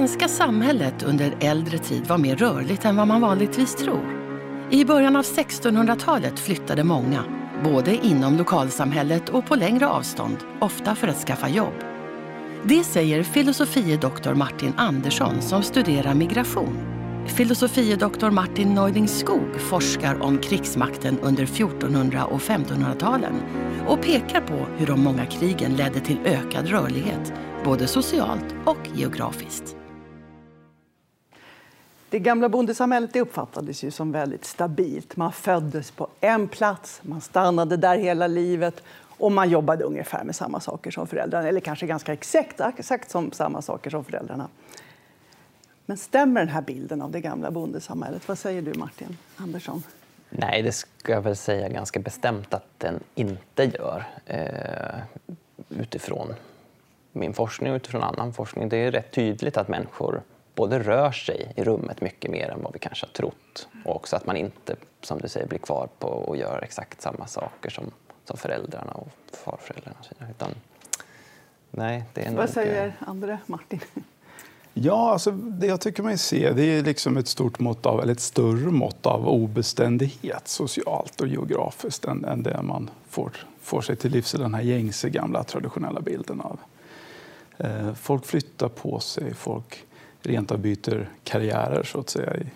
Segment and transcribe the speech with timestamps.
[0.00, 4.04] Svenska samhället under äldre tid var mer rörligt än vad man vanligtvis tror.
[4.70, 7.24] I början av 1600-talet flyttade många,
[7.64, 11.74] både inom lokalsamhället och på längre avstånd, ofta för att skaffa jobb.
[12.64, 16.78] Det säger filosofie doktor Martin Andersson som studerar migration.
[17.26, 23.34] Filosofie doktor Martin Neuding Skog forskar om krigsmakten under 1400 och 1500-talen
[23.86, 27.32] och pekar på hur de många krigen ledde till ökad rörlighet,
[27.64, 29.76] både socialt och geografiskt.
[32.10, 35.16] Det gamla bondesamhället det uppfattades ju som väldigt stabilt.
[35.16, 38.82] Man föddes på en plats, man stannade där hela livet
[39.18, 43.32] och man jobbade ungefär med samma saker som föräldrarna, eller kanske ganska exakt, exakt som
[43.32, 44.48] samma saker som föräldrarna.
[45.86, 48.28] Men stämmer den här bilden av det gamla bondesamhället?
[48.28, 49.82] Vad säger du, Martin Andersson?
[50.30, 54.04] Nej, det ska jag väl säga ganska bestämt att den inte gör.
[54.26, 55.00] Eh,
[55.68, 56.34] utifrån
[57.12, 58.68] min forskning och utifrån annan forskning.
[58.68, 60.22] Det är rätt tydligt att människor
[60.54, 64.16] både rör sig i rummet mycket mer än vad vi kanske har trott och också
[64.16, 67.90] att man inte, som du säger, blir kvar på och gör exakt samma saker som,
[68.24, 69.08] som föräldrarna och
[69.44, 69.96] farföräldrarna.
[70.30, 70.50] Utan,
[71.70, 73.80] nej, det är Vad nog, säger Andre, Martin?
[74.74, 78.12] Ja, alltså, det jag tycker mig se det är liksom ett stort mått av, eller
[78.12, 83.96] ett större mått av obeständighet socialt och geografiskt än, än det man får, får sig
[83.96, 86.58] till livs i den här gängse gamla traditionella bilden av.
[87.58, 89.84] Eh, folk flyttar på sig, folk
[90.22, 92.46] rent av byter karriärer så att säga i,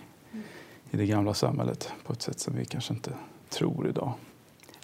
[0.91, 3.11] i det gamla samhället på ett sätt som vi kanske inte
[3.49, 4.13] tror idag.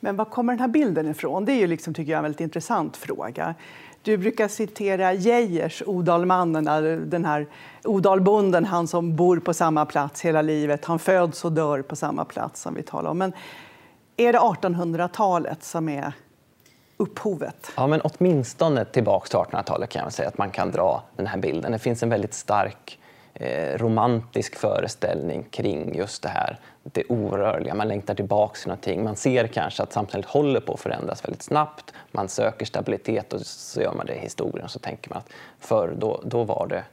[0.01, 1.45] Men var kommer den här bilden ifrån?
[1.45, 3.55] Det är ju liksom, tycker jag, en väldigt intressant fråga.
[4.03, 6.65] Du brukar citera Geijers, Odalmannen,
[7.11, 7.47] den här
[7.85, 10.85] Odalbonden, han som bor på samma plats hela livet.
[10.85, 13.19] Han föds och dör på samma plats som vi talar om.
[13.19, 13.33] Men
[14.17, 16.13] är det 1800-talet som är
[17.01, 17.73] upphovet?
[17.77, 21.39] Ja, men åtminstone tillbaka till 1800-talet kan jag säga att man kan dra den här
[21.39, 21.73] bilden.
[21.73, 22.99] Det finns en väldigt stark
[23.35, 27.75] eh, romantisk föreställning kring just det här, det orörliga.
[27.75, 29.05] Man längtar tillbaka till någonting.
[29.05, 31.93] Man ser kanske att samhället håller på att förändras väldigt snabbt.
[32.13, 35.29] Man söker stabilitet och så gör man det i historien och så tänker man att
[35.59, 36.85] förr då, då var det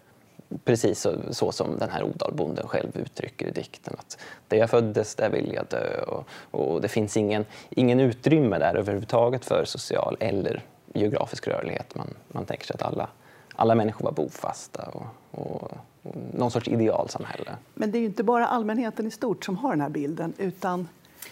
[0.64, 3.96] precis så, så som den här Odalbonden själv uttrycker i dikten.
[4.00, 6.02] Att där jag föddes, där vill jag dö.
[6.02, 10.64] Och, och det finns ingen, ingen utrymme där överhuvudtaget för social eller
[10.94, 11.96] geografisk rörlighet.
[11.96, 13.10] Man, man tänker sig att alla,
[13.56, 15.72] alla människor var bofasta och, och,
[16.04, 17.56] och någon sorts idealsamhälle.
[17.74, 20.34] Men det är ju inte bara allmänheten i stort som har den här bilden.
[20.38, 20.88] utan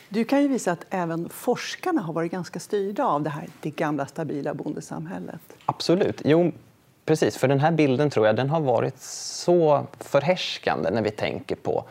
[0.10, 3.70] Du kan ju visa att även forskarna har varit ganska styrda av det här det
[3.70, 5.42] gamla stabila bondesamhället.
[5.66, 6.22] Absolut.
[6.26, 6.52] Jo,
[7.06, 7.38] precis.
[7.38, 11.86] För den här bilden tror jag den har varit så förhärskande när vi tänker på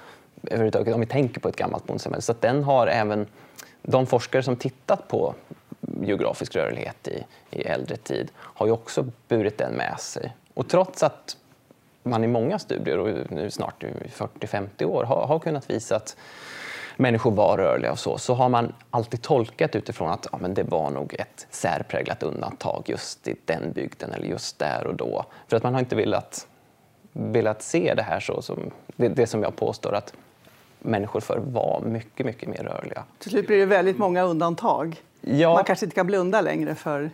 [0.46, 2.22] överhuvudtaget om vi tänker på ett gammalt bondesamhälle.
[2.22, 3.26] Så att den har även
[3.82, 5.34] de forskare som tittat på
[6.00, 10.36] geografisk rörlighet i, i äldre tid har ju också burit den med sig.
[10.54, 11.36] Och trots att
[12.02, 16.16] man i många studier, och nu snart 40-50 år, har, har kunnat visa att
[16.96, 20.62] människor var rörliga och så, så har man alltid tolkat utifrån att ja, men det
[20.62, 25.24] var nog ett särpräglat undantag just i den bygden eller just där och då.
[25.48, 26.46] För att man har inte velat,
[27.12, 30.12] velat se det här så som det, det som jag påstår att
[30.78, 33.04] människor förr var mycket, mycket mer rörliga.
[33.18, 34.96] Till slut blir det väldigt många undantag.
[35.20, 35.54] Ja.
[35.54, 37.10] Man kanske inte kan blunda längre för...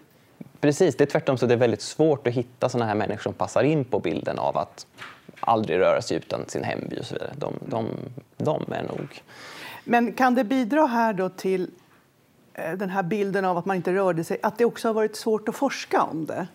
[0.60, 3.32] Precis, det är tvärtom så det är väldigt svårt att hitta såna här människor som
[3.32, 4.86] passar in på bilden av att
[5.40, 7.30] aldrig röra sig utan sin hemby och så vidare.
[7.36, 7.86] De, de,
[8.36, 9.22] de är nog...
[9.84, 11.70] Men kan det bidra här då till
[12.54, 15.16] eh, den här bilden av att man inte rörde sig, att det också har varit
[15.16, 16.46] svårt att forska om det?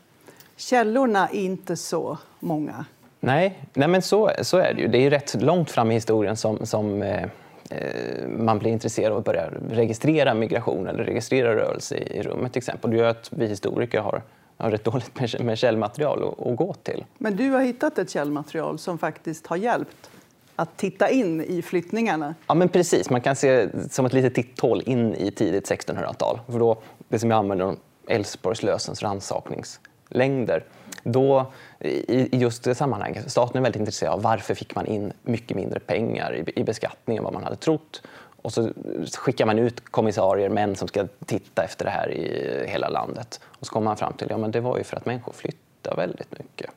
[0.55, 2.85] Källorna är inte så många.
[3.19, 4.87] Nej, nej men så, så är det ju.
[4.87, 7.23] Det är ju rätt långt fram i historien som, som eh,
[7.69, 12.53] eh, man blir intresserad av att börja registrera migration eller registrera rörelse i, i rummet
[12.53, 12.91] till exempel.
[12.91, 14.21] Det gör att vi historiker har,
[14.57, 17.05] har rätt dåligt med, med källmaterial att, att gå till.
[17.17, 20.09] Men du har hittat ett källmaterial som faktiskt har hjälpt
[20.55, 22.35] att titta in i flyttningarna.
[22.47, 23.09] Ja, men precis.
[23.09, 26.39] Man kan se det som ett litet titthål in i tidigt 1600-tal.
[26.47, 30.63] För då, det som jag använder om Älvsborgslösens rannsakningslängder.
[31.03, 35.57] Då, i just det sammanhanget, staten är väldigt intresserad av varför fick man in mycket
[35.57, 38.01] mindre pengar i, i beskattning än vad man hade trott.
[38.41, 38.69] Och så
[39.17, 43.39] skickar man ut kommissarier, män som ska titta efter det här i hela landet.
[43.43, 45.95] Och så kommer man fram till att ja, det var ju för att människor flyttade
[45.95, 46.71] väldigt mycket.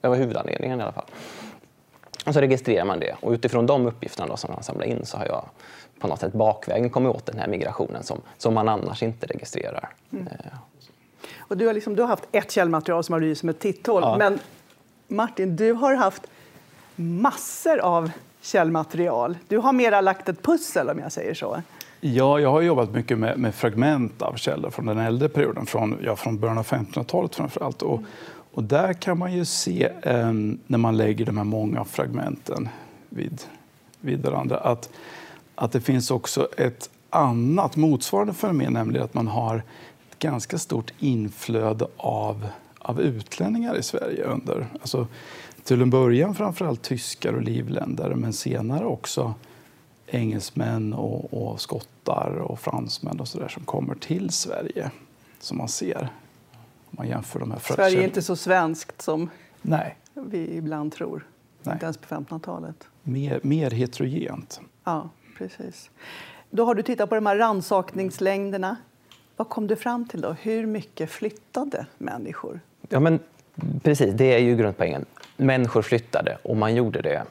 [0.00, 1.04] Det var huvudanledningen i alla fall.
[2.28, 5.16] Och så registrerar man det och utifrån de uppgifterna då som man samlar in så
[5.16, 5.44] har jag
[5.98, 9.88] på något sätt bakvägen kommit åt den här migrationen som, som man annars inte registrerar.
[10.12, 10.28] Mm.
[11.38, 14.02] Och du, har liksom, du har haft ett källmaterial som har blivit som ett titthål.
[14.02, 14.16] Ja.
[14.18, 14.38] Men
[15.08, 16.22] Martin, du har haft
[16.96, 18.10] massor av
[18.40, 19.38] källmaterial.
[19.48, 21.62] Du har mera lagt ett pussel om jag säger så.
[22.00, 25.98] Ja, jag har jobbat mycket med, med fragment av källor från den äldre perioden, från,
[26.02, 27.82] ja, från början av 1500-talet framför allt.
[27.82, 28.00] Och,
[28.58, 30.32] och där kan man ju se, eh,
[30.66, 32.68] när man lägger de här många fragmenten
[33.08, 33.42] vid,
[34.00, 34.90] vid varandra, att,
[35.54, 39.56] att det finns också ett annat motsvarande fenomen, nämligen att man har
[40.10, 42.46] ett ganska stort inflöde av,
[42.78, 45.06] av utlänningar i Sverige under, alltså,
[45.64, 49.34] till en början framförallt tyskar och livländare, men senare också
[50.06, 54.90] engelsmän och, och skottar och fransmän och så där, som kommer till Sverige,
[55.40, 56.10] som man ser.
[56.90, 59.30] Om man jämför de här Sverige är inte så svenskt som
[59.62, 59.96] Nej.
[60.14, 61.26] vi ibland tror,
[61.62, 61.72] Nej.
[61.72, 62.88] inte ens på 1500-talet.
[63.02, 64.60] Mer, mer heterogent.
[64.84, 65.08] Ja,
[65.38, 65.90] precis.
[66.50, 68.76] Då har du tittat på de här ransakningslängderna.
[69.36, 70.20] Vad kom du fram till?
[70.20, 70.32] då?
[70.32, 72.60] Hur mycket flyttade människor?
[72.88, 73.18] Ja, men
[73.82, 75.04] precis, det är ju grundpoängen.
[75.36, 77.24] Människor flyttade och man gjorde det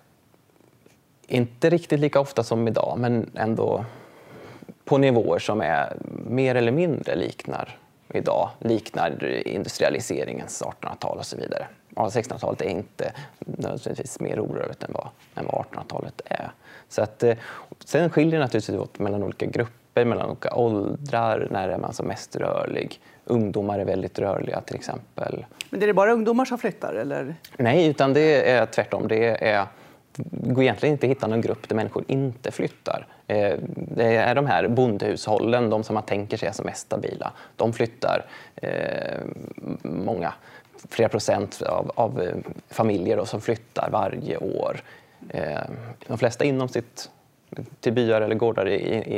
[1.28, 3.86] inte riktigt lika ofta som idag, men ändå
[4.86, 5.98] på nivåer som är
[6.30, 7.78] mer eller mindre liknar
[8.14, 11.68] idag, liknar industrialiseringens 1800-tal och så vidare.
[11.96, 16.52] 1600-talet är inte nödvändigtvis mer orörligt än vad, än vad 1800-talet är.
[16.90, 17.38] Så att, eh,
[17.86, 22.08] sen skiljer det naturligtvis åt mellan olika grupper, mellan olika åldrar, när är man som
[22.08, 23.02] mest rörlig.
[23.26, 25.46] Ungdomar är väldigt rörliga till exempel.
[25.70, 26.94] Men är det bara ungdomar som flyttar?
[26.94, 27.36] Eller?
[27.58, 29.08] Nej, utan det är tvärtom.
[29.08, 29.66] Det är
[30.26, 33.08] går egentligen inte att hitta någon grupp där människor inte flyttar.
[33.28, 37.32] Eh, det är de här bondhushållen, de som man tänker sig är som mest stabila.
[37.56, 38.26] De flyttar
[38.56, 39.20] eh,
[39.82, 40.34] många,
[40.90, 42.36] flera procent av, av eh,
[42.70, 44.82] familjer då, som flyttar varje år.
[46.08, 47.10] De flesta inom sitt
[47.80, 48.76] till byar eller gårdar i,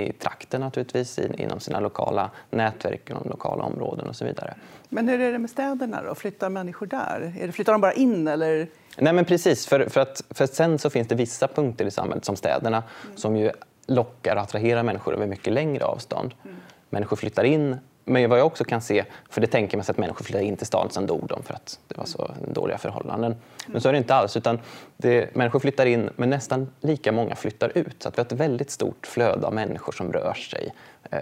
[0.07, 4.53] i trakten naturligtvis, inom sina lokala nätverk, inom lokala områden och så vidare.
[4.89, 6.15] Men hur är det med städerna då?
[6.15, 7.33] Flyttar människor där?
[7.41, 8.67] Är det, flyttar de bara in eller?
[8.97, 12.25] Nej men precis, för, för, att, för sen så finns det vissa punkter i samhället
[12.25, 13.17] som städerna mm.
[13.17, 13.51] som ju
[13.87, 16.33] lockar och attraherar människor över mycket längre avstånd.
[16.43, 16.55] Mm.
[16.89, 17.77] Människor flyttar in
[18.09, 20.57] men vad jag också kan se, för det tänker man sig att människor flyttar in
[20.57, 23.35] till stan, sen dog de för att det var så dåliga förhållanden.
[23.67, 24.59] Men så är det inte alls, utan
[24.97, 28.03] det, människor flyttar in, men nästan lika många flyttar ut.
[28.03, 30.73] Så att vi har ett väldigt stort flöde av människor som rör sig
[31.11, 31.19] eh,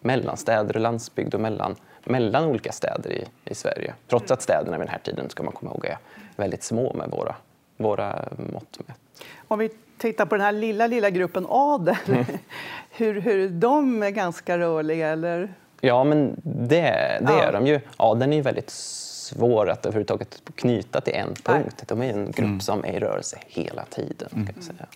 [0.00, 3.94] mellan städer och landsbygd och mellan, mellan olika städer i, i Sverige.
[4.08, 5.98] Trots att städerna vid den här tiden, ska man komma ihåg, är
[6.36, 7.34] väldigt små med våra,
[7.76, 9.22] våra mått mätt.
[9.48, 12.24] Om vi tittar på den här lilla, lilla gruppen adel, mm.
[12.90, 15.54] hur, hur de är ganska rörliga, eller?
[15.80, 16.80] Ja, men det,
[17.20, 17.42] det ja.
[17.42, 17.80] är de ju.
[17.98, 21.82] Ja, den är ju väldigt svår att överhuvudtaget knyta till en punkt.
[21.86, 22.60] De är en grupp mm.
[22.60, 24.28] som är i rörelse hela tiden.
[24.32, 24.48] Mm.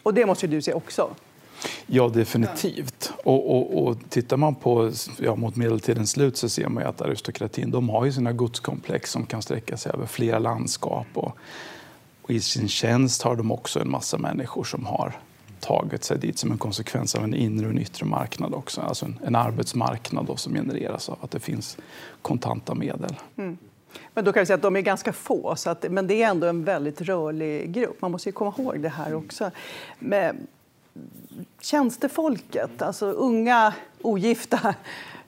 [0.02, 1.10] Och det måste du se också?
[1.86, 3.12] Ja, definitivt.
[3.24, 7.70] Och, och, och tittar man på ja, mot medeltidens slut så ser man att aristokratin
[7.70, 11.06] de har ju sina godskomplex som kan sträcka sig över flera landskap.
[11.14, 11.36] Och,
[12.22, 15.20] och I sin tjänst har de också en massa människor som har
[15.60, 18.80] tagit sig dit som en konsekvens av en inre och en yttre marknad också.
[18.80, 21.76] Alltså en, en arbetsmarknad då, som genereras av att det finns
[22.22, 23.14] kontanta medel.
[23.36, 23.58] Mm.
[24.14, 26.28] Men då kan vi säga att de är ganska få, så att, men det är
[26.30, 28.02] ändå en väldigt rörlig grupp.
[28.02, 29.50] Man måste ju komma ihåg det här också.
[29.98, 30.46] Men
[31.60, 34.74] tjänstefolket, alltså unga ogifta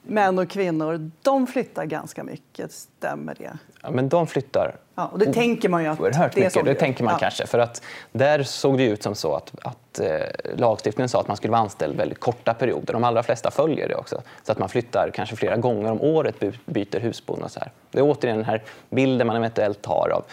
[0.02, 2.72] män och kvinnor, de flyttar ganska mycket.
[2.72, 3.58] Stämmer det?
[3.82, 6.64] Ja, men de flyttar Ja, och det tänker man ju att oerhört det mycket.
[6.64, 7.18] Det tänker man ja.
[7.18, 7.46] kanske.
[7.46, 7.82] För att
[8.12, 10.08] där såg det ut som så att, att eh,
[10.56, 12.92] lagstiftningen sa att man skulle vara anställd väldigt korta perioder.
[12.92, 14.22] De allra flesta följer det också.
[14.42, 16.34] Så att man flyttar kanske flera gånger om året,
[16.66, 17.70] byter husbond och så här.
[17.90, 20.24] Det är återigen den här bilden man eventuellt har av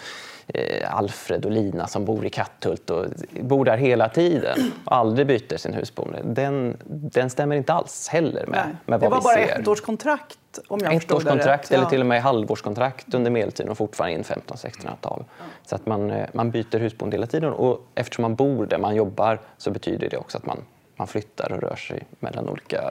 [0.87, 3.05] Alfred och Lina som bor i Katthult och
[3.41, 6.19] bor där hela tiden och aldrig byter sin husboende.
[6.23, 9.35] Den, den stämmer inte alls heller med, med vad vi ser.
[9.35, 12.21] Det var bara ett års kontrakt om jag ett års kontrakt eller till och med
[12.21, 15.23] halvårskontrakt under medeltiden och fortfarande in 1500-1600-tal.
[15.65, 18.95] Så att man, eh, man byter husboende hela tiden och eftersom man bor där man
[18.95, 20.57] jobbar så betyder det också att man,
[20.95, 22.81] man flyttar och rör sig mellan olika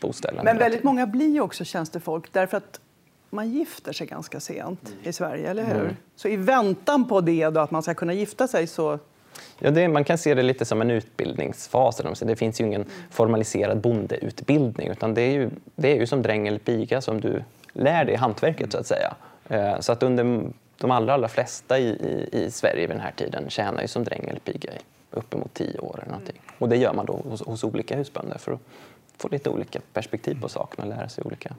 [0.00, 0.42] bostäder.
[0.42, 2.80] Men väldigt många blir också tjänstefolk därför att
[3.30, 5.80] man gifter sig ganska sent i Sverige, eller hur?
[5.80, 5.96] Mm.
[6.16, 8.98] Så i väntan på det, då, att man ska kunna gifta sig, så
[9.58, 12.02] Ja, det, man kan se det lite som en utbildningsfas.
[12.20, 16.48] Det finns ju ingen formaliserad bondeutbildning utan det är ju, det är ju som dräng
[16.48, 17.42] eller piga som du
[17.72, 19.14] lär dig hantverket så att säga.
[19.48, 23.12] Eh, så att under de allra, allra flesta i, i, i Sverige vid den här
[23.16, 24.78] tiden tjänar ju som dräng eller piga i
[25.10, 25.98] uppemot tio år.
[26.02, 26.40] Eller någonting.
[26.58, 28.60] Och det gör man då hos, hos olika husbönder för att
[29.18, 31.54] få lite olika perspektiv på saken och lära sig olika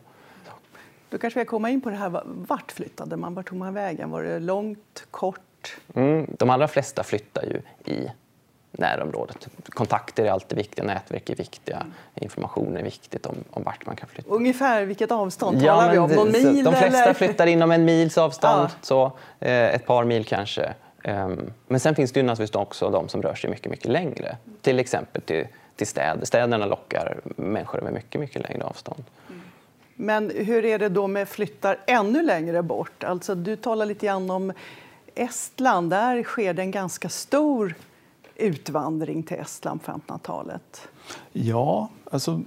[1.10, 2.22] då kanske vi komma in på det här.
[2.26, 3.34] Vart flyttade man?
[3.34, 4.10] Vart tog man vägen?
[4.12, 5.76] Var det långt, kort?
[5.96, 7.62] Mm, de allra flesta flyttar ju
[7.94, 8.08] i
[8.72, 9.48] närområdet.
[9.70, 11.86] Kontakter är alltid viktiga, nätverk är viktiga,
[12.16, 14.30] information är viktigt om, om vart man kan flytta.
[14.30, 16.12] Ungefär vilket avstånd talar vi om?
[16.12, 16.64] Någon mil?
[16.64, 17.14] De flesta eller?
[17.14, 18.70] flyttar inom en mils avstånd, Ja.
[18.82, 19.06] så,
[19.40, 20.74] eh, ett par mil kanske.
[21.04, 24.38] Ehm, Men sen finns det ju naturligtvis också de som rör sig mycket, mycket längre.
[24.62, 26.26] Till exempel till, till städer.
[26.26, 29.04] Städerna lockar människor över mycket, mycket längre avstånd.
[30.00, 33.04] Men hur är det då med flyttar ännu längre bort?
[33.04, 34.54] Alltså, du talar lite grann om
[35.16, 35.90] Estland.
[35.90, 37.76] Där sker det en ganska stor
[38.36, 40.88] utvandring till Estland på 1500-talet.
[41.34, 42.42] Ja, alltså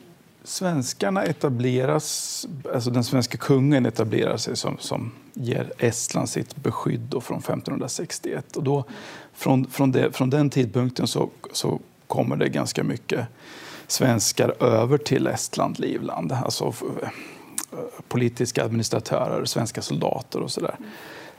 [0.44, 7.20] svenskarna etableras, alltså den svenska kungen etablerar sig som, som ger Estland sitt beskydd då
[7.20, 8.56] från 1561.
[8.56, 8.84] Och då,
[9.32, 13.26] från, från, det, från den tidpunkten så, så kommer det ganska mycket
[13.86, 16.32] svenskar över till Estland, Livland.
[16.32, 16.74] Alltså
[18.08, 20.74] politiska administratörer, svenska soldater och sådär.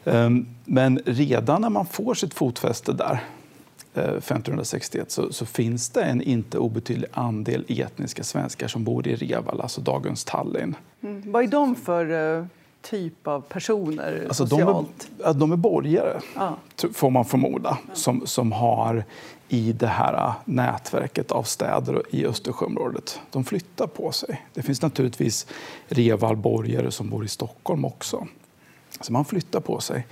[0.05, 3.23] Ehm, Men redan när man får sitt fotfäste där
[3.93, 9.15] eh, 1561 så, så finns det en inte obetydlig andel etniska svenskar som bor i
[9.15, 10.75] Reval, alltså dagens Tallinn.
[11.03, 11.31] Mm.
[11.31, 12.45] Vad är de för eh,
[12.81, 15.09] typ av personer Alltså de, är, socialt?
[15.39, 16.57] de är borgare, Ja.
[16.93, 19.03] får man förmoda, som, som har
[19.49, 23.19] i det här äh, nätverket av städer i Östersjöområdet.
[23.31, 24.45] De flyttar på sig.
[24.53, 25.47] Det finns naturligtvis
[25.87, 28.27] Revalborgare som bor i Stockholm också.
[29.01, 30.07] Så man flyttar på sig.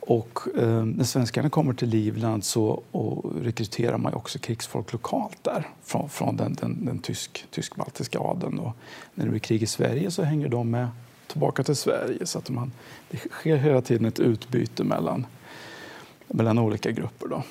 [0.00, 5.68] Och eh, när svenskarna kommer till Livland så och rekryterar man också krigsfolk lokalt där
[5.84, 8.58] från, från den, den, den tysk, tysk-baltiska adeln.
[8.58, 8.72] Och
[9.14, 10.88] när det blir krig i Sverige så hänger de med
[11.32, 12.26] tillbaka till Sverige.
[12.26, 12.72] Så att man,
[13.10, 15.26] det sker hela tiden ett utbyte mellan,
[16.26, 17.28] mellan olika grupper.
[17.28, 17.42] Då.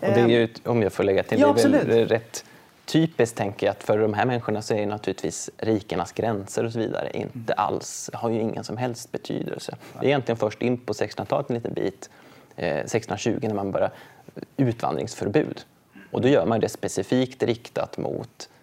[0.00, 2.44] Och det är ju, om jag får lägga till, Ja, det är väl rätt
[2.84, 6.78] typiskt tänker jag att för de här människorna så är naturligtvis rikernas gränser och så
[6.78, 9.76] vidare inte alls, har ju ingen som helst betydelse.
[9.92, 12.10] Det är egentligen först in på 1600-talet en liten bit,
[12.56, 13.90] eh, 1620 när man börjar
[14.56, 15.64] utvandringsförbud.
[16.10, 18.53] Och då gör man det specifikt riktat mot eh,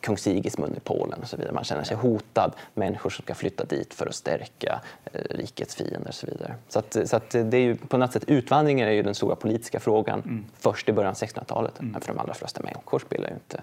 [0.00, 1.52] kung Sigismund i Polen och så vidare.
[1.52, 4.80] Man känner sig hotad, människor som ska flytta dit för att stärka
[5.12, 6.54] eh, rikets fiender och så vidare.
[6.68, 9.36] Så, att, så att det är ju på något sätt, utvandringen är ju den stora
[9.36, 11.74] politiska frågan först i början av 1600-talet.
[11.78, 13.62] Men för de allra flesta människor spelar ju inte...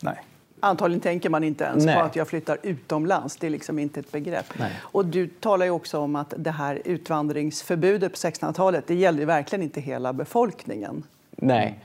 [0.00, 0.22] Nej.
[0.60, 1.94] Antagligen tänker man inte ens Nej.
[1.94, 3.36] på att jag flyttar utomlands.
[3.36, 4.46] Det är liksom inte ett begrepp.
[4.58, 4.72] Nej.
[4.80, 9.26] Och du talar ju också om att det här utvandringsförbudet på 1600-talet det gällde ju
[9.26, 11.02] verkligen inte hela befolkningen.
[11.30, 11.78] Nej,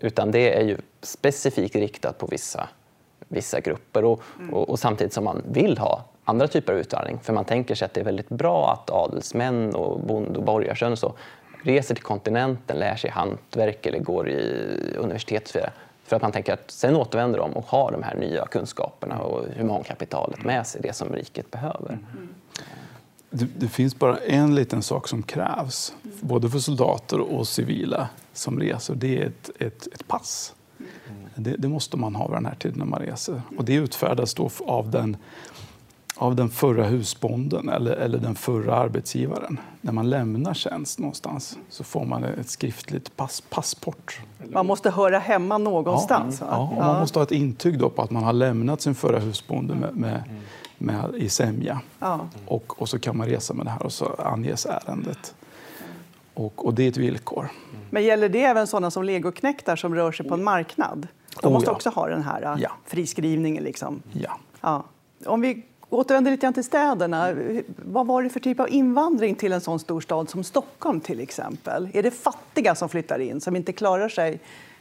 [0.00, 2.68] utan det är ju specifikt riktat på vissa,
[3.32, 4.22] vissa grupper och,
[4.52, 7.18] och, och samtidigt som man vill ha andra typer av utvandring.
[7.22, 10.92] För man tänker sig att det är väldigt bra att adelsmän och bond och borgarsön
[10.92, 11.12] och så
[11.62, 15.56] reser till kontinenten, lär sig hantverk eller går i universitet.
[16.04, 19.46] För att man tänker att sen återvänder de och har de här nya kunskaperna och
[19.56, 21.98] humankapitalet med sig, det som riket behöver.
[23.30, 28.60] Det, det finns bara en liten sak som krävs, både för soldater och civila som
[28.60, 28.94] reser.
[28.94, 30.54] Det är ett, ett, ett pass.
[31.36, 33.42] Det, det måste man ha vid den här tiden när man reser.
[33.58, 35.16] Och det utfärdas då av den,
[36.16, 39.60] av den förra husbonden eller, eller den förra arbetsgivaren.
[39.80, 44.20] När man lämnar tjänst någonstans så får man ett skriftligt pass, passport.
[44.52, 46.38] Man måste höra hemma någonstans.
[46.40, 48.94] Ja, ja, och man måste ha ett intyg då på att man har lämnat sin
[48.94, 50.22] förra husbonde med, med,
[50.78, 51.80] med, i sämja.
[51.98, 52.20] Ja.
[52.46, 55.34] Och, och så kan man resa med det här och så anges ärendet.
[56.34, 57.48] Och, och det är ett villkor.
[57.90, 61.08] Men gäller det även sådana som legoknektar som rör sig på en marknad?
[61.40, 61.74] De Oh, måste ja.
[61.74, 62.70] också ha den här äh, Ja.
[62.86, 63.64] friskrivningen.
[63.64, 64.02] Liksom.
[64.12, 64.38] Ja.
[64.60, 64.84] Ja.
[65.26, 67.34] Om vi återvänder lite grann till städerna.
[67.76, 71.20] Vad var det för typ av invandring till en sån stor stad som Stockholm till
[71.20, 71.88] exempel?
[71.92, 74.40] Är det fattiga som flyttar in, som inte klarar sig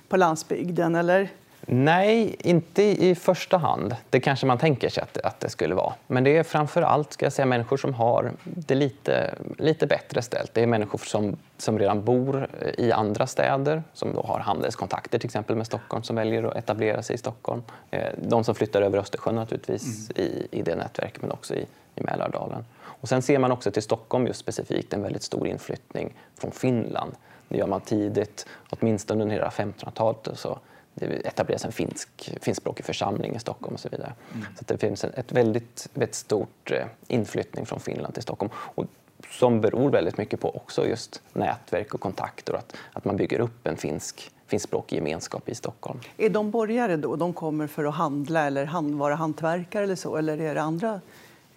[0.10, 0.96] på landsbygden?
[0.96, 1.30] Eller?
[1.66, 3.96] Nej, inte i första hand.
[4.10, 5.94] Det kanske man tänker sig att, att det skulle vara.
[6.08, 10.22] Men det är framför allt ska jag säga, människor som har det lite, lite bättre
[10.22, 10.54] ställt.
[10.54, 15.28] Det är människor som, som redan bor i andra städer, som då har handelskontakter till
[15.28, 17.64] exempel med Stockholm, som väljer att etablera sig i Stockholm.
[17.92, 21.66] Eh, De som flyttar över Östersjön naturligtvis i, i det nätverket, men också i,
[21.96, 22.66] i Mälardalen.
[23.02, 27.12] Och sen ser man också till Stockholm just specifikt en väldigt stor inflyttning från Finland.
[27.48, 30.28] Det gör man tidigt, åtminstone under hela 1500-talet.
[30.28, 30.60] och Så
[30.94, 34.14] det etableras en finsk, finskspråkig församling i Stockholm och så vidare.
[34.34, 38.52] Så att det finns en- ett väldigt, väldigt stort eh, inflyttning från Finland till Stockholm.
[38.56, 38.86] Och
[39.30, 43.40] som beror väldigt mycket på också just nätverk och kontakter och att, att man bygger
[43.40, 46.00] upp en finsk, finskspråkig gemenskap i Stockholm.
[46.18, 47.16] Är de borgare då?
[47.16, 50.16] De kommer för att handla eller hand, vara hantverkare eller så?
[50.18, 51.02] Eller är det andra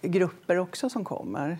[0.01, 1.57] grupper också som kommer?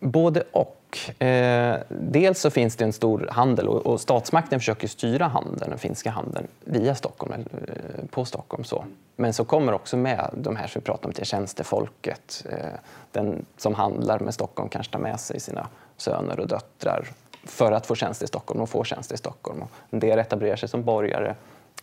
[0.00, 0.77] Både och.
[1.18, 5.78] Eh, dels så finns det en stor handel och, och statsmakten försöker styra handeln, den
[5.78, 8.64] finska handeln via Stockholm, eller, eh, på Stockholm.
[8.64, 8.84] Så.
[9.16, 12.46] Men så kommer också med de här som vi pratar om till tjänstefolket.
[12.50, 12.78] Eh,
[13.12, 17.08] den som handlar med Stockholm kanske tar med sig sina söner och döttrar
[17.44, 19.62] för att få tjänst i Stockholm och få tjänst i Stockholm.
[19.62, 21.34] Och en del etablerar sig som borgare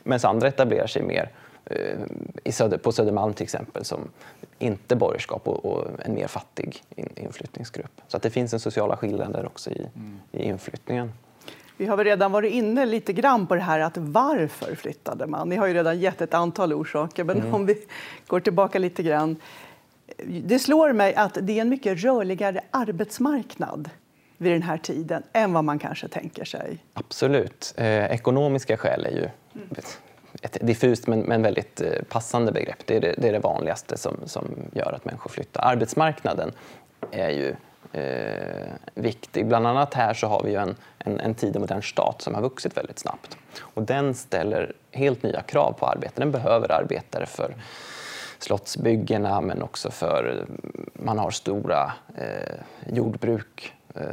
[0.04, 1.30] medan andra etablerar sig mer eh,
[2.50, 4.10] Söder, på Södermalm till exempel som
[4.60, 8.02] inte borgerskap och, och en mer fattig in, inflyttningsgrupp.
[8.08, 10.20] Så att det finns en sociala skillnader också i, mm.
[10.32, 11.12] i inflyttningen.
[11.78, 15.50] Vi har väl redan varit inne lite grann på det här att varför flyttade man?
[15.50, 17.54] Ni har ju redan gett ett antal orsaker, men mm.
[17.56, 17.86] om vi
[18.28, 19.36] går tillbaka lite grann.
[20.44, 23.90] Det slår mig att det är en mycket rörligare arbetsmarknad
[24.38, 26.78] vid den här tiden än vad man kanske tänker sig.
[26.94, 27.74] Absolut.
[27.78, 29.68] Eh, ekonomiska skäl är ju mm
[30.42, 32.80] ett diffust men, men väldigt eh, passande begrepp.
[32.86, 35.62] Det är det, det är det, vanligaste som, som gör att människor flyttar.
[35.62, 36.52] Arbetsmarknaden
[37.12, 37.56] är ju
[38.02, 39.48] eh, viktig.
[39.48, 42.42] Bland annat här så har vi ju en, en, en tid modern stat som har
[42.42, 43.38] vuxit väldigt snabbt.
[43.60, 46.14] Och den ställer helt nya krav på arbete.
[46.16, 47.56] Den behöver arbetare för
[48.40, 50.46] slottsbyggena men också för
[50.94, 52.56] man har stora eh,
[52.94, 53.74] jordbruk.
[53.96, 54.04] Eh,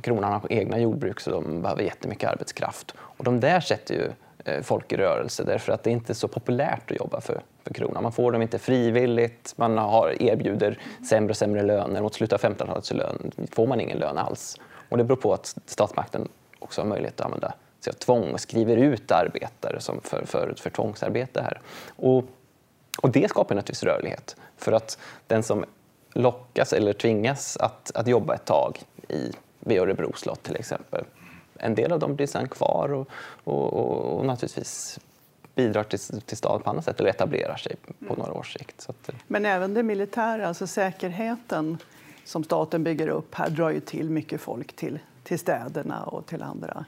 [0.00, 2.94] kronan har egna jordbruk så de behöver jättemycket arbetskraft.
[2.98, 4.10] Och de där sätter ju
[4.44, 7.42] Eh, folk i rörelse därför att det är inte är så populärt att jobba för,
[7.64, 8.02] för kronan.
[8.02, 12.02] Man får dem inte frivilligt, man har, erbjuder sämre och sämre löner.
[12.02, 14.56] Mot slutet av 1500-talet lön, får man ingen lön alls.
[14.88, 18.40] Och det beror på att statsmakten också har möjlighet att använda sig av tvång och
[18.40, 21.60] skriver ut arbetare som för, för, för tvångsarbete här.
[21.96, 22.24] Och
[22.98, 24.36] och det skapar naturligtvis rörlighet.
[24.56, 25.64] För att den som
[26.14, 31.04] lockas eller tvingas att, att jobba ett tag i, vid Örebro slott till exempel,
[31.62, 33.08] en del av dem blir sen kvar och,
[33.44, 34.98] och, och, och naturligtvis
[35.54, 37.76] bidrar till, till staden på annat sätt eller etablerar sig
[38.08, 38.86] på några års sikt.
[38.88, 39.14] Att, eh.
[39.26, 41.78] Men även det militära, alltså säkerheten
[42.24, 46.42] som staten bygger upp här drar ju till mycket folk till, till städerna och till
[46.42, 46.84] andra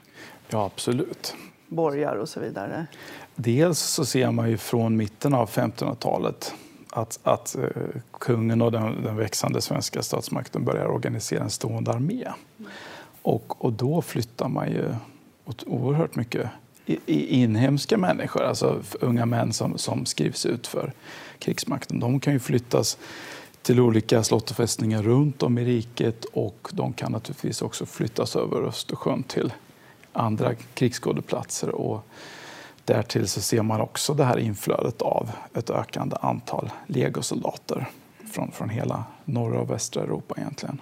[0.49, 1.35] ja, absolut.
[1.67, 2.87] borgar och så vidare.
[3.35, 6.53] Dels så ser man ju från mitten av 1500-talet
[6.89, 7.67] att, att uh,
[8.19, 12.27] kungen och den, den, växande svenska statsmakten börjar organisera en stående armé.
[13.25, 14.95] Och, och då flyttar man ju
[15.65, 16.49] oerhört mycket
[16.85, 20.93] i, i inhemska människor, alltså unga män som, som skrivs ut för
[21.39, 21.99] krigsmakten.
[21.99, 22.97] De kan ju flyttas
[23.61, 28.35] till olika slott och fästningar runt om i riket och de kan naturligtvis också flyttas
[28.35, 29.53] över Östersjön till
[30.13, 31.69] andra krigsskådeplatser.
[31.69, 32.05] Och
[32.85, 37.89] Därtill så ser man också det här inflödet av ett ökande antal legosoldater
[38.33, 40.81] från, från hela norra och västra Europa egentligen.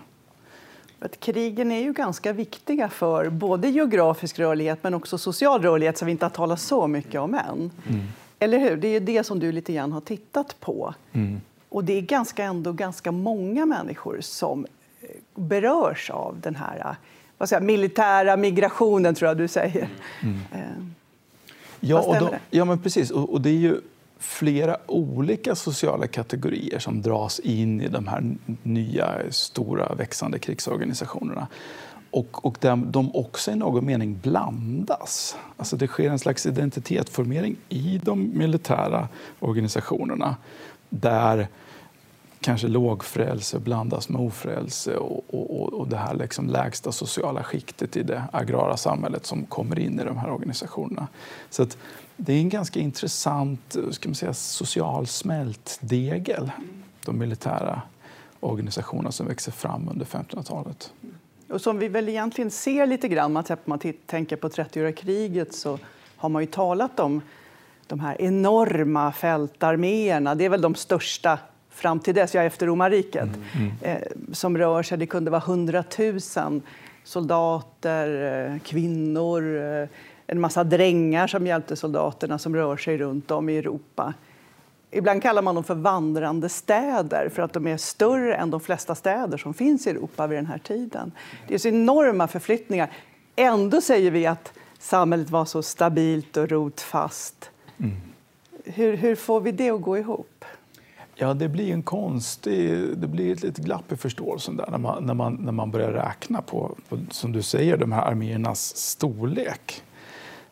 [1.04, 6.06] Att krigen är ju ganska viktiga för både geografisk rörlighet men också social rörlighet som
[6.06, 7.72] vi inte har talat så mycket om än.
[7.89, 8.02] Mm.
[8.39, 8.78] Eller hur?
[8.78, 10.94] Det är det som du lite grann har tittat på.
[11.13, 11.42] Mm.
[11.70, 14.66] Och det är ganska, ändå ganska många människor som
[15.02, 16.96] eh, berörs av den här
[17.38, 19.89] vad säger, militära migrationen, tror jag du säger.
[20.22, 20.39] Mm.
[20.52, 20.84] Eh,
[21.86, 23.12] Ja, och då, ja men precis.
[23.12, 23.82] Och, och, det är ju
[24.24, 31.48] flera olika sociala kategorier som dras in i de här nya, stora, växande krigsorganisationerna.
[32.12, 35.38] Och, och där de också i någon mening blandas.
[35.58, 39.08] Alltså det sker en slags identitetsformering i de militära
[39.40, 40.36] organisationerna
[40.90, 41.48] där
[42.44, 48.04] kanske lågfrälse blandas med ofrälse och, och, och det här liksom lägsta sociala skiktet i
[48.04, 51.08] det agrara samhället som kommer in i de här organisationerna.
[51.50, 51.78] Så att
[52.18, 56.52] det är en ganska intressant ska man säga, social smältdegel,
[57.06, 57.82] de militära
[58.40, 60.94] organisationerna som växer fram under 1500-talet.
[61.50, 65.80] Och som vi väl egentligen ser lite grann, om man tänker på 30-åriga kriget så
[66.18, 67.22] har man ju talat om
[67.88, 70.36] de här enorma fältarméerna.
[70.36, 71.40] Det är väl de största
[71.76, 73.72] fram till dess, ja, efter romarriket, mm.
[73.82, 73.98] Mm.
[73.98, 74.98] Eh, som rör sig.
[74.98, 76.62] Det kunde vara hundratusen
[77.04, 79.88] soldater, eh, kvinnor, eh,
[80.28, 84.14] en massa drängar som hjälpte soldaterna som rör sig runt om i Europa.
[84.92, 88.96] Ibland kallar man dem för vandrande städer för att de är större än de flesta
[88.96, 91.12] städer som finns i Europa vid den här tiden.
[91.48, 92.92] Det är så enorma förflyttningar.
[93.36, 97.50] Ändå säger vi att samhället var så stabilt och rotfast.
[97.78, 97.96] Mm.
[98.66, 100.46] Hur, hur får vi det att gå ihop?
[101.15, 105.06] Ja, det blir en konstig, det blir ett litet glapp i förståelsen där när man,
[105.06, 109.84] när man, när man börjar räkna på, på, som du säger, de här arméernas storlek.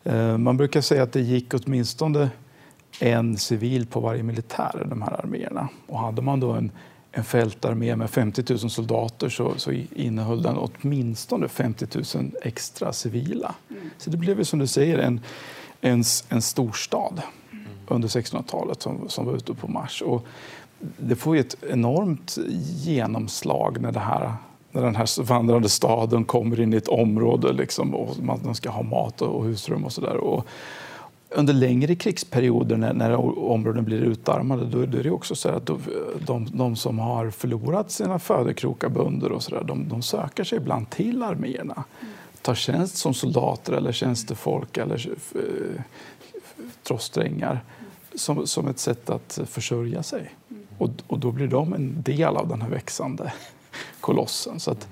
[0.04, 2.30] Eh, man brukar säga att det gick åtminstone
[3.00, 5.68] en civil på varje militär, de här arméerna.
[5.86, 6.70] Och hade man då en,
[7.12, 13.54] en fältarmé med 50 000 soldater så, så innehöll den åtminstone 50 000 extra civila.
[13.70, 13.90] Mm.
[13.98, 15.20] Så det blev som du säger en,
[15.80, 17.22] en, en storstad
[17.88, 20.02] under 1600-talet som, som var ute på Mars.
[20.02, 20.26] Och
[20.78, 22.38] det får ju ett enormt
[22.84, 24.32] genomslag när, det här,
[24.72, 28.82] när den här vandrande staden kommer in i ett område liksom, och man ska ha
[28.82, 30.42] mat och husrum och sådär.
[31.34, 35.66] Under längre krigsperioder när, när områden blir utarmade då, då är det också så att
[35.66, 35.78] då,
[36.26, 40.58] de, de, som har förlorat sina födekrokar, bönder och så där, de, de söker sig
[40.58, 41.84] ibland till arméerna
[42.42, 45.82] tar tjänst som soldater eller tjänstefolk eller eh,
[46.82, 47.64] trosssträngar
[48.14, 50.30] som, som ett sätt att försörja sig.
[50.78, 53.32] Och, och då blir de en del av den här växande
[54.00, 54.60] kolossen.
[54.60, 54.88] Så att,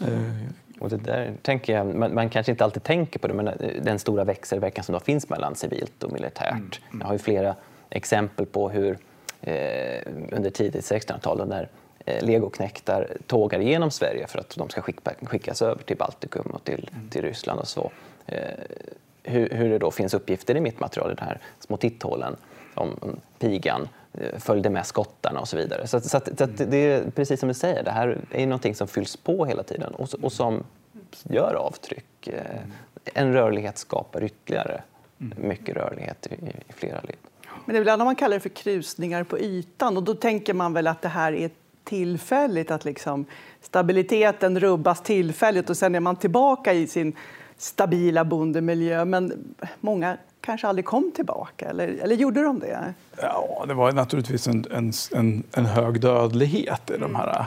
[0.00, 0.48] eh,
[0.80, 3.54] och det där tänker jag, man, man, kanske inte alltid tänker på det, men eh,
[3.82, 6.52] den stora växelverkan som då finns mellan civilt och militärt.
[6.52, 6.70] Mm.
[6.90, 7.00] mm.
[7.00, 7.54] Jag har ju flera
[7.90, 8.98] exempel på hur
[9.40, 11.68] eh, under tidigt 1600-tal när
[12.06, 16.64] eh, legoknektar tågar igenom Sverige för att de ska skicka, skickas över till Baltikum och
[16.64, 17.08] till, mm.
[17.10, 17.90] till Ryssland och så.
[18.26, 18.38] Eh,
[19.24, 22.36] hur, hur, det då finns uppgifter i mitt material, i de här små titthålen,
[22.74, 25.86] om, pigan Eh, följde med skottarna och så vidare.
[25.86, 28.74] Så, så, att, så att det är precis som du säger, det här är någonting
[28.74, 30.64] som fylls på hela tiden och, och som
[31.22, 32.28] gör avtryck.
[32.28, 32.40] Eh,
[33.14, 34.82] en rörlighet skapar ytterligare
[35.36, 36.34] mycket rörlighet i,
[36.68, 37.16] i flera led.
[37.64, 40.86] Men ibland har man kallar det för krusningar på ytan och då tänker man väl
[40.86, 41.50] att det här är
[41.84, 43.26] tillfälligt, att liksom
[43.60, 47.16] stabiliteten rubbas tillfälligt och sen är man tillbaka i sin
[47.56, 49.04] stabila bondemiljö.
[49.04, 52.94] Men många kanske aldrig kom tillbaka, eller, eller gjorde de det?
[53.22, 57.44] Ja, det var naturligtvis en, en, en, en hög dödlighet i de här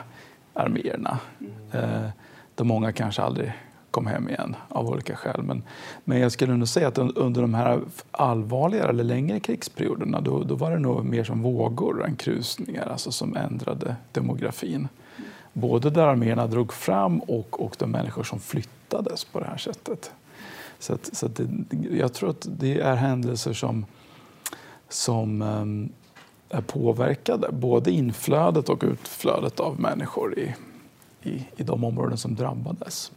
[0.53, 1.19] arméerna.
[1.39, 1.93] Mm.
[2.03, 2.09] Eh,
[2.55, 3.53] de många kanske aldrig
[3.91, 5.41] kom hem igen av olika skäl.
[5.43, 5.63] Men,
[6.03, 7.79] men jag skulle nog säga att under de här
[8.11, 13.11] allvarligare eller längre krigsperioderna då, då var det nog mer som vågor än krusningar alltså
[13.11, 14.87] som ändrade demografin.
[15.57, 20.11] Både där arméerna drog fram och, och de människor som flyttades på det här sättet.
[20.79, 21.47] Så, att, så att det,
[21.91, 23.85] jag tror att det är händelser som,
[24.89, 25.89] som um,
[26.49, 30.55] är påverkade, både inflödet och utflödet av människor i,
[31.23, 33.11] i, i de områden som drabbades.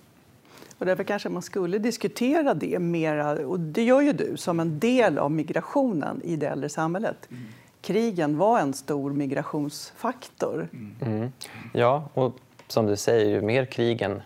[0.79, 4.79] Och därför kanske man skulle diskutera det mera, och det gör ju du, som en
[4.79, 7.29] del av migrationen i det äldre samhället.
[7.31, 7.43] Mm.
[7.83, 10.69] Krigen var en stor migrationsfaktor.
[11.01, 11.33] Mm.
[11.73, 12.35] Ja, och
[12.69, 14.23] som du säger, ju mer krigen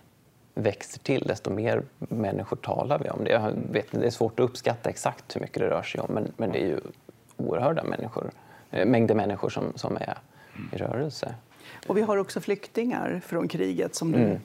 [0.54, 3.24] växer till, desto mer människor talar vi om.
[3.24, 6.32] Det, vet, det är svårt att uppskatta exakt hur mycket det rör sig om, men,
[6.36, 6.80] men det är ju
[7.36, 8.30] oerhörda människor,
[8.70, 10.18] eh, mängder människor som, som är
[10.72, 11.34] i rörelse.
[11.86, 14.38] Och vi har också flyktingar från kriget som du mm.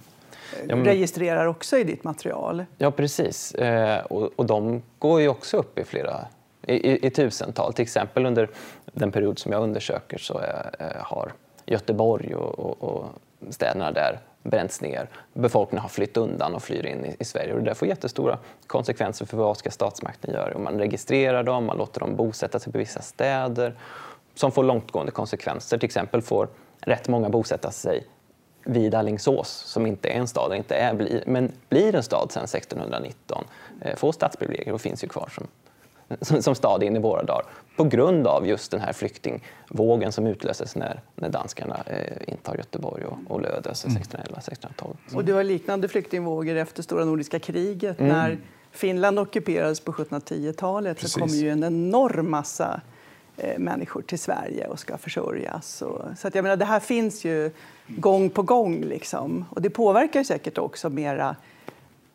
[0.67, 2.65] ja, men, registrerar också i ditt material.
[2.77, 3.55] Ja, precis.
[3.55, 6.27] Eh, och, och de går ju också upp i flera
[6.61, 7.73] i, i, i tusental.
[7.73, 8.49] Till exempel under
[8.93, 11.33] den period som jag undersöker så är, har
[11.65, 13.05] Göteborg och, och, och
[13.49, 15.09] städerna där bränts ner.
[15.33, 17.53] Befolkningen har flytt undan och flyr in i, i Sverige.
[17.53, 20.53] Och det får jättestora konsekvenser för vad ska statsmakten göra.
[20.53, 23.75] Och man registrerar dem, man låter dem bosätta sig på vissa städer
[24.35, 25.77] som får långtgående konsekvenser.
[25.77, 26.47] Till exempel får
[26.79, 28.07] rätt många bosätta sig
[28.63, 33.43] vid Alingsås, som inte är en stad, inte är, men blir en stad sedan 1619,
[33.95, 35.47] får stadsprivilegier och finns ju kvar som
[36.21, 37.45] som stad in i våra dagar
[37.75, 43.05] på grund av just den här flyktingvågen som utlöses när, när danskarna eh, intar Göteborg
[43.05, 44.67] och, och Lödöse 1611-1612.
[44.83, 44.95] Mm.
[45.15, 47.99] Och du har liknande flyktingvågor efter stora nordiska kriget.
[47.99, 48.11] Mm.
[48.11, 48.37] När
[48.71, 52.81] Finland ockuperades på 1710-talet så kom ju en enorm massa
[53.37, 55.81] eh, människor till Sverige och ska försörjas.
[55.81, 57.51] Och, så att jag menar, det här finns ju
[57.87, 58.81] gång på gång.
[58.81, 59.45] Liksom.
[59.49, 61.35] Och det påverkar säkert också mera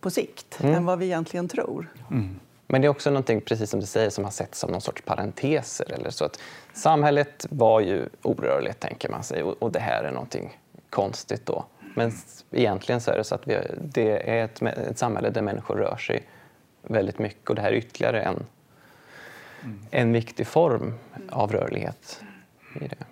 [0.01, 0.75] på sikt mm.
[0.75, 1.93] än vad vi egentligen tror.
[2.11, 2.41] Mm.
[2.75, 5.03] Men det är också någonting, precis som du säger, som har setts som någon sorts
[5.03, 5.93] parenteser.
[5.93, 6.41] Eller så att
[6.73, 10.59] samhället var ju orörligt, tänker man sig, och, det här är någonting
[10.91, 11.65] konstigt då.
[11.95, 12.13] Men
[12.51, 15.97] egentligen så är det så att vi, det är ett, ett, samhälle där människor rör
[15.97, 16.29] sig
[16.83, 18.47] väldigt mycket och det här är ytterligare en,
[19.63, 19.81] mm.
[19.91, 20.95] en viktig form
[21.31, 22.23] av rörlighet
[22.81, 23.05] i det.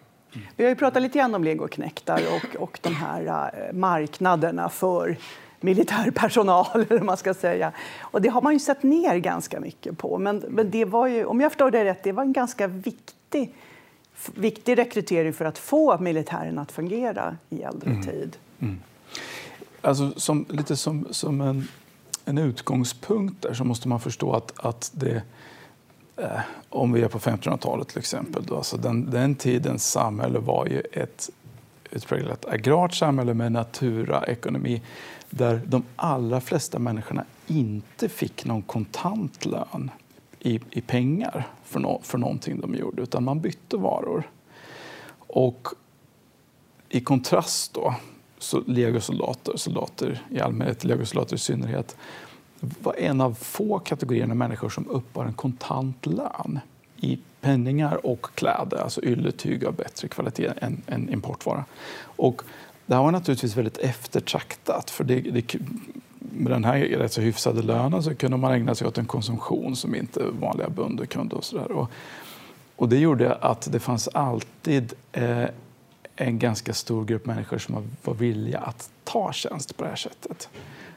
[0.56, 5.16] Vi har ju pratat lite grann om legoknektar och, och de här äh, marknaderna för
[5.62, 7.72] militär personal, eller man ska säga.
[8.00, 10.18] Och det har man ju sett ner ganska mycket på.
[10.18, 13.54] Men, men det var ju, om jag förstår det rätt, det var en ganska viktig,
[14.34, 18.02] viktig rekrytering för att få militären att fungera i äldre mm.
[18.02, 18.36] tid.
[18.60, 18.80] Mm.
[19.80, 21.68] Alltså, som, lite som, som en,
[22.24, 25.22] en utgångspunkt där så måste man förstå att, att det
[26.16, 30.66] eh, om vi är på 1500-talet till exempel, då, alltså den, den tidens samhälle var
[30.66, 31.30] ju ett
[31.92, 34.82] utpräglat agrart samhälle med naturaekonomi
[35.30, 39.90] där de allra flesta människorna inte fick någon kontantlön
[40.38, 44.30] i, i pengar för, no, för någonting de gjorde, utan man bytte varor.
[45.18, 45.68] Och
[46.88, 47.94] i kontrast då,
[48.38, 51.96] så legosoldater, soldater i allmänhet, legosoldater i synnerhet,
[52.60, 56.60] var en av få kategorier människor som uppbar en kontant lön
[57.02, 61.64] i penningar och kläder, alltså ylletyg av bättre kvalitet än, än importvara.
[62.02, 62.42] Och
[62.86, 64.90] det här var naturligtvis väldigt eftertraktat.
[64.90, 65.54] För det, det,
[66.18, 69.76] med den här rätt så hyfsade lönen så kunde man ägna sig åt en konsumtion
[69.76, 71.36] som inte vanliga bönder kunde.
[71.36, 71.72] Och, så där.
[71.72, 71.90] Och,
[72.76, 75.44] och det gjorde att det fanns alltid eh,
[76.16, 80.48] en ganska stor grupp människor som var villiga att ta tjänst på det här sättet.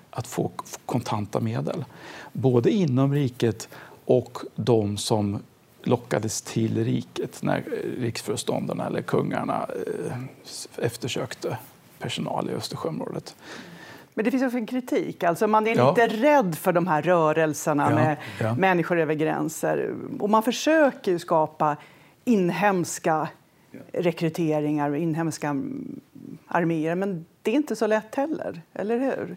[0.09, 0.51] att få
[0.85, 1.85] kontanta medel.
[2.33, 3.69] Både inom riket
[4.05, 5.39] och de som
[5.87, 7.63] lockades till riket när
[7.99, 11.57] riksföreståndarna eller kungarna eh, eftersökte
[11.99, 13.35] personal i Östersjöområdet.
[14.13, 15.23] Men det finns också en kritik.
[15.23, 15.89] Alltså man är ja.
[15.89, 18.55] lite rädd för de här rörelserna ja, med ja.
[18.55, 19.95] människor över gränser.
[20.19, 21.77] Och man försöker skapa
[22.23, 23.27] inhemska
[23.93, 25.55] rekryteringar och inhemska
[26.47, 26.95] arméer.
[26.95, 29.35] Men det är inte så lätt heller, eller hur?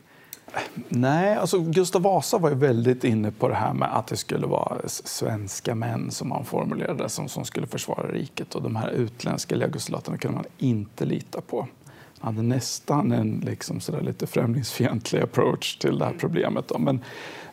[0.88, 4.46] Nej, alltså Gustav Vasa var ju väldigt inne på det här med att det skulle
[4.46, 8.54] vara svenska män som man formulerade som, som skulle försvara riket.
[8.54, 11.68] Och de här utländska legosoldaterna kunde man inte lita på.
[12.20, 16.68] Han hade nästan en liksom sådär lite främlingsfientlig approach till det här problemet.
[16.68, 16.78] Då.
[16.78, 17.00] Men,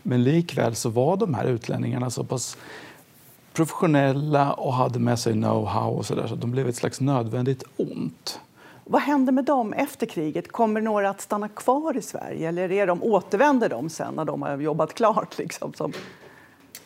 [0.04, 2.58] men likväl så var de här utlänningarna så pass
[3.54, 7.64] professionella och hade med sig know-how och så där, så de blev ett slags nödvändigt
[7.78, 8.40] ont.
[8.88, 10.52] Vad händer med dem efter kriget?
[10.52, 14.42] Kommer några att stanna kvar i Sverige eller är de, återvänder de sen när de
[14.42, 15.38] har jobbat klart?
[15.38, 15.94] Liksom, som...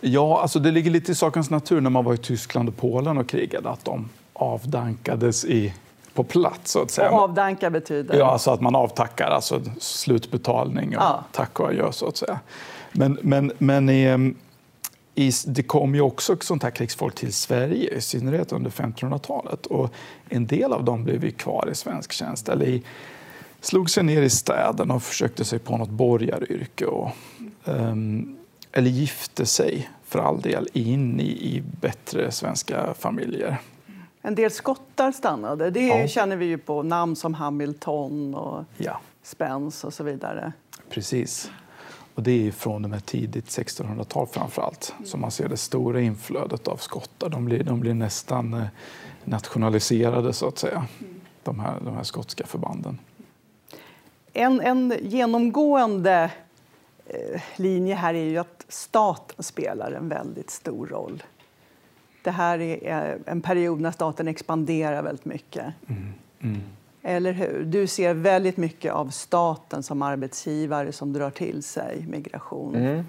[0.01, 3.17] Ja, alltså det ligger lite i sakens natur när man var i Tyskland och Polen
[3.17, 5.73] och krigade att de avdankades i,
[6.13, 6.71] på plats.
[6.71, 7.11] Så att säga.
[7.11, 8.17] Och avdanka betyder?
[8.19, 11.23] Ja, alltså att man avtackar, alltså slutbetalning och ja.
[11.31, 12.39] tack och adjö så att säga.
[12.91, 14.33] Men, men, men i, i,
[15.45, 19.65] det kom ju också sånt här krigsfolk till Sverige, i synnerhet under 1500-talet.
[19.65, 19.93] Och
[20.29, 22.83] en del av dem blev kvar i svensk tjänst eller i,
[23.61, 26.85] slog sig ner i städerna och försökte sig på något borgaryrke.
[26.85, 27.11] Och,
[27.63, 28.37] um,
[28.71, 33.57] eller gifte sig, för all del, in i, i bättre svenska familjer.
[34.21, 35.69] En del skottar stannade.
[35.69, 36.07] Det ja.
[36.07, 38.99] känner vi ju på namn som Hamilton och ja.
[39.23, 40.53] Spence och så vidare.
[40.89, 41.51] Precis.
[42.15, 45.05] Och det är från med tidigt 1600-tal framför allt mm.
[45.05, 47.29] som man ser det stora inflödet av skottar.
[47.29, 48.67] De blir, de blir nästan eh,
[49.23, 51.21] nationaliserade så att säga, mm.
[51.43, 52.99] de, här, de här skotska förbanden.
[54.33, 56.31] En, en genomgående
[57.05, 61.23] eh, linje här är ju att staten spelar en väldigt stor roll.
[62.23, 65.73] Det här är en period när staten expanderar väldigt mycket.
[65.87, 66.13] Mm.
[66.39, 66.61] Mm.
[67.03, 67.63] Eller hur?
[67.65, 72.75] Du ser väldigt mycket av staten som arbetsgivare som drar till sig migration.
[72.75, 73.05] Mm.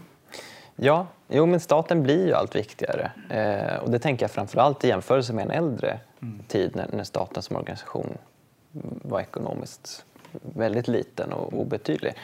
[0.76, 3.12] Ja, jo, men staten blir ju allt viktigare.
[3.30, 6.38] Eh, och det tänker jag framförallt i jämförelse med en äldre mm.
[6.48, 8.18] tid när, när staten som organisation
[9.02, 12.14] var ekonomiskt väldigt liten och obetydlig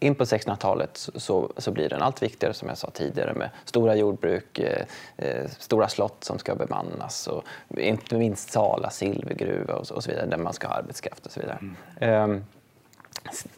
[0.00, 3.94] in på 1600-talet så, så blir den allt viktigare som jag sa tidigare med stora
[3.94, 4.84] jordbruk, eh,
[5.16, 7.44] eh, stora slott som ska bemannas och
[7.78, 11.40] inte minst Sala silvergruva och, och så vidare där man ska ha arbetskraft och så
[11.40, 11.58] vidare.
[12.00, 12.32] Mm.
[12.32, 12.42] Eh,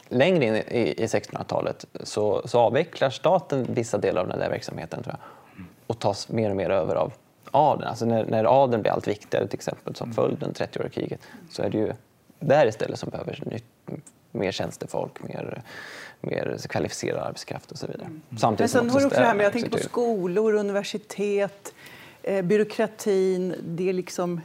[0.08, 5.02] längre in i, i 1600-talet så, så avvecklar staten vissa delar av den där verksamheten
[5.02, 7.12] tror jag, och tas mer och mer över av
[7.50, 7.88] adeln.
[7.88, 11.20] Alltså när, när adeln blir allt viktigare, till exempel som följden 30-åriga kriget,
[11.50, 11.92] så är det ju
[12.40, 13.64] där istället som behöver nytt,
[14.30, 15.62] mer tjänstefolk, mer
[16.20, 18.06] mer kvalificerad arbetskraft och så vidare.
[18.06, 18.22] Mm.
[18.38, 21.74] Samtidigt Men sen har du också det här med, jag tänker på skolor, universitet,
[22.22, 23.54] eh, byråkratin.
[23.64, 24.40] Det är liksom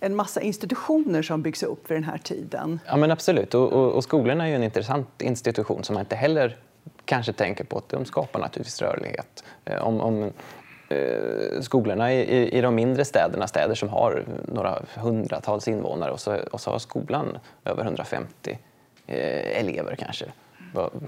[0.00, 2.80] en massa institutioner som byggs upp vid den här tiden.
[2.86, 3.54] Ja, men absolut.
[3.54, 6.58] Och, och, och skolorna är ju en intressant institution som man inte heller
[7.04, 7.78] kanske tänker på.
[7.78, 9.44] att De skapar naturligtvis rörlighet.
[9.64, 10.32] Eh, om, om
[10.88, 16.36] eh, skolorna i, i de mindre städerna, städer som har några hundratals invånare och så,
[16.52, 18.58] och så har skolan över 150
[19.06, 20.26] eh, elever kanske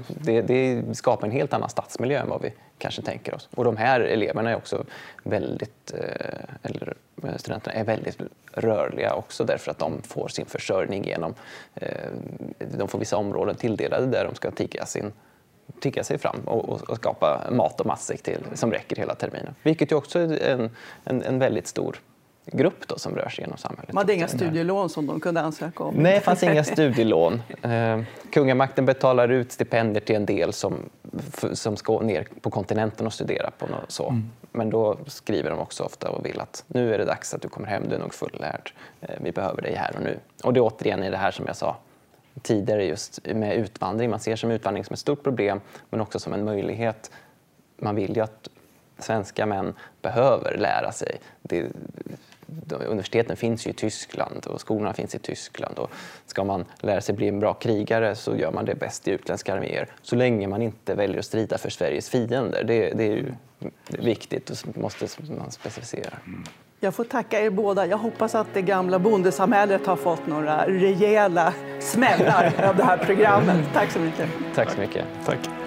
[0.06, 3.48] det, det, skapar en helt annan stadsmiljö än vad vi kanske tänker oss.
[3.54, 4.84] Och de här eleverna är också
[5.22, 8.18] väldigt, eh, eller eh, studenterna är väldigt
[8.52, 11.34] rörliga också därför att de får sin försörjning genom,
[11.74, 12.10] eh,
[12.58, 15.12] de får vissa områden tilldelade där de ska tigga sin
[15.80, 19.54] tigga sig fram och, och, skapa mat och matsäck till som räcker hela terminen.
[19.62, 20.70] Vilket ju också är en,
[21.04, 22.00] en, en väldigt stor
[22.52, 23.88] grupp då, som rör sig genom samhället.
[23.88, 25.94] De hade inga studielån som de kunde ansöka om?
[25.94, 27.42] Nej, det fanns inga studielån.
[27.62, 28.00] Eh,
[28.32, 30.74] kungamakten betalar ut stipendier till en del som,
[31.52, 34.08] som ska ner på kontinenten och studera på något så.
[34.08, 34.30] Mm.
[34.52, 37.48] Men då skriver de också ofta och vill att nu är det dags att du
[37.48, 38.72] kommer hem, du är nog fullärd.
[39.00, 40.18] Eh, vi behöver dig här och nu.
[40.44, 41.76] Och det är återigen i det här som jag sa
[42.42, 44.10] tidigare just med utvandring.
[44.10, 47.10] Man ser som utvandring som ett stort problem men också som en möjlighet.
[47.76, 48.48] Man vill ju att
[48.98, 51.20] svenska män behöver lära sig.
[51.42, 51.66] Det,
[52.86, 55.78] universiteten finns ju i Tyskland och skolorna finns i Tyskland.
[55.78, 55.90] Och
[56.26, 59.54] ska man lära sig bli en bra krigare så gör man det bäst i utländska
[59.54, 59.88] arméer.
[60.02, 62.64] Så länge man inte väljer att strida för Sveriges fiender.
[62.64, 63.32] Det, det är ju
[63.88, 65.06] viktigt och måste
[65.38, 66.18] man specificera.
[66.80, 67.86] Jag får tacka er båda.
[67.86, 73.68] Jag hoppas att det gamla bondesamhället har fått några rejäla smällar av det här programmet.
[73.72, 74.28] Tack så mycket.
[74.54, 75.04] Tack så mycket.
[75.26, 75.65] Tack.